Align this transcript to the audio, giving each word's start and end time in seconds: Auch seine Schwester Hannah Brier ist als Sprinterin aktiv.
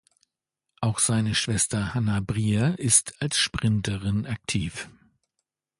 Auch 0.79 0.97
seine 0.97 1.35
Schwester 1.35 1.93
Hannah 1.93 2.21
Brier 2.21 2.79
ist 2.79 3.21
als 3.21 3.37
Sprinterin 3.37 4.25
aktiv. 4.25 4.89